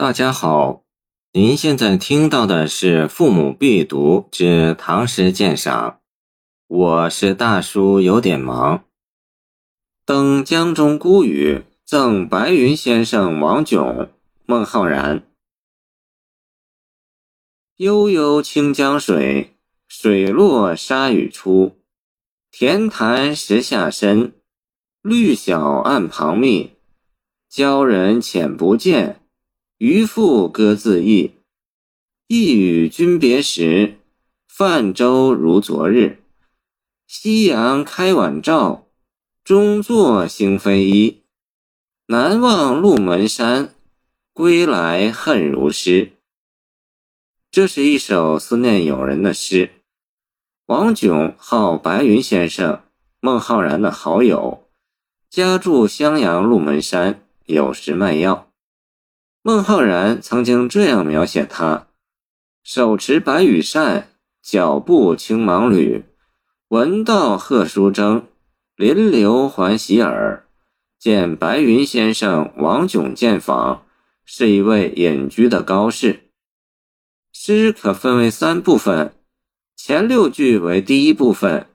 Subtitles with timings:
[0.00, 0.84] 大家好，
[1.32, 5.90] 您现在听到的是《父母必读之唐诗鉴赏》，
[6.68, 8.78] 我是大叔，有点忙。
[10.06, 14.08] 《登江中孤屿》赠白云先生王炯，
[14.46, 15.24] 孟浩然。
[17.78, 19.56] 悠悠清江水，
[19.88, 21.76] 水落沙屿出。
[22.52, 24.32] 田潭石下深，
[25.02, 26.74] 绿小岸旁密。
[27.50, 29.20] 鲛人浅不见，
[29.78, 31.34] 渔父歌自忆。
[32.26, 33.98] 一与君别时，
[34.48, 36.20] 泛舟如昨日。
[37.06, 38.88] 夕阳开晚照，
[39.44, 41.22] 中作星飞衣。
[42.08, 43.72] 南望鹿门山，
[44.32, 46.10] 归来恨如诗。
[47.48, 49.70] 这是一首思念友人的诗。
[50.66, 52.82] 王炯号白云先生，
[53.20, 54.64] 孟浩然的好友，
[55.30, 58.47] 家住襄阳鹿门山，有时卖药。
[59.42, 61.86] 孟浩然曾经这样描写他：
[62.62, 64.10] 手持白羽扇，
[64.42, 66.04] 脚步轻芒履。
[66.68, 68.26] 闻道贺书征，
[68.76, 70.44] 临流还洗耳。
[70.98, 73.84] 见白云先生王炯见访，
[74.24, 76.30] 是一位隐居的高士。
[77.32, 79.14] 诗可分为三部分，
[79.76, 81.68] 前六句为第一部分，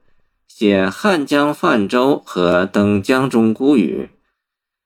[0.47, 4.09] 写汉江泛舟和登江中孤屿。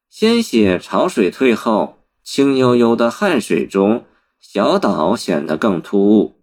[0.10, 1.97] 先写潮水退后，
[2.30, 4.06] 清悠悠的汉水中，
[4.42, 6.36] 小岛显得更突兀。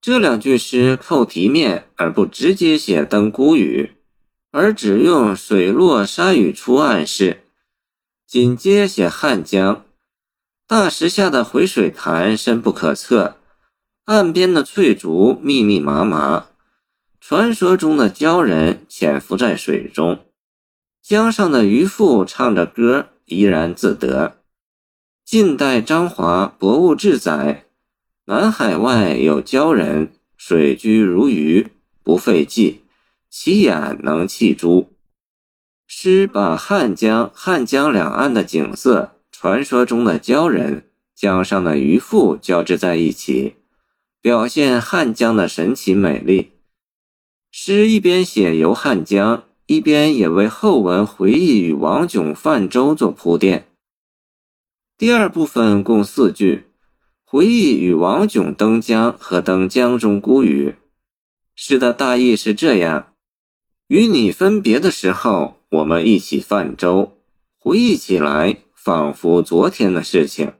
[0.00, 3.92] 这两句诗扣题面而不直接写登孤屿，
[4.52, 7.42] 而只用水落沙屿出暗示。
[8.26, 9.84] 紧接写汉江。
[10.66, 13.36] 大石下的回水潭深不可测，
[14.06, 16.46] 岸边的翠竹密密麻麻。
[17.20, 20.24] 传说中的鲛人潜伏在水中，
[21.02, 24.38] 江上的渔妇唱着歌怡然自得。
[25.26, 27.64] 晋代张华《博物志》载：
[28.26, 31.66] 南海外有鲛人，水居如鱼，
[32.04, 32.82] 不费计，
[33.28, 34.92] 其眼能弃珠。
[35.88, 39.16] 诗把汉江、汉江两岸的景色。
[39.32, 40.84] 传说中的鲛人，
[41.16, 43.56] 江上的渔妇交织在一起，
[44.22, 46.52] 表现汉江的神奇美丽。
[47.50, 53.66] 诗一边写游汉江，一边也为后文回忆与王炯泛舟做铺垫。
[54.98, 56.64] 第二部分共四句，
[57.24, 60.76] 回忆与王炯登江和登江中孤屿。
[61.54, 63.12] 诗的大意是这样：
[63.88, 67.18] 与你分别的时候，我们一起泛舟，
[67.58, 68.58] 回忆起来。
[68.74, 70.52] 仿佛昨天的事情，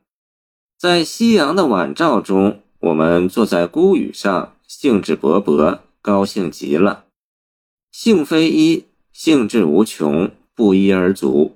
[0.76, 7.04] 在夕阳的晚照中，我们坐在孤屿上，兴致勃勃，高兴极了。
[7.92, 11.55] 兴非一，兴致无穷，不一而足。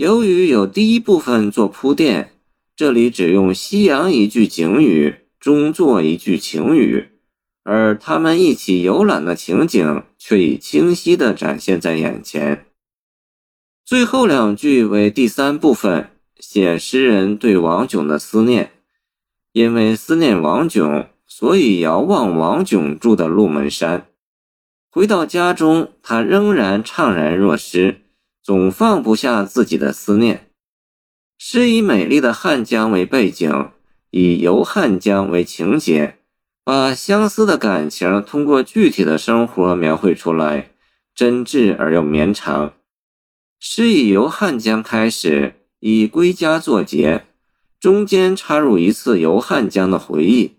[0.00, 2.32] 由于有第一部分做铺垫，
[2.74, 7.10] 这里只用夕阳一句景语，中作一句情语，
[7.64, 12.64] 而他们一起游览的情景却已清晰地展现在眼前。
[13.84, 18.72] 最后两句为第三部分，写诗人对王炯的思念。
[19.52, 24.06] 因为思念王炯，所以遥望王炯住的鹿门山。
[24.90, 28.00] 回到家中，他仍然怅然若失，
[28.50, 30.50] 总放不下自己的思念。
[31.38, 33.70] 诗以美丽的汉江为背景，
[34.10, 36.16] 以游汉江为情节，
[36.64, 40.72] 把相思的感情通过具体的生活描绘出来，
[41.14, 42.72] 真挚而又绵长。
[43.60, 47.26] 诗以游汉江开始，以归家作结，
[47.78, 50.56] 中间插入一次游汉江的回忆，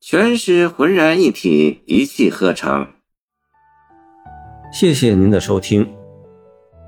[0.00, 2.86] 全诗浑然一体，一气呵成。
[4.72, 5.92] 谢谢您的收听，